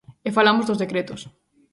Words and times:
E 0.27 0.29
falamos 0.37 0.67
dos 0.67 0.81
decretos. 0.83 1.21